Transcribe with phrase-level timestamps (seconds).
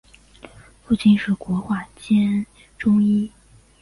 [0.83, 2.43] 父亲是国画家兼
[2.75, 3.29] 中医。